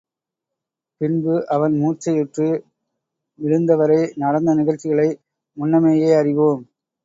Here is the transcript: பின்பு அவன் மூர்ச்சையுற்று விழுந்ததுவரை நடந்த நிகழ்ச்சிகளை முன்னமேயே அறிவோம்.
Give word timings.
பின்பு 1.01 1.35
அவன் 1.47 1.75
மூர்ச்சையுற்று 1.81 2.47
விழுந்ததுவரை 3.39 4.01
நடந்த 4.15 4.53
நிகழ்ச்சிகளை 4.53 5.09
முன்னமேயே 5.57 6.11
அறிவோம். 6.15 6.61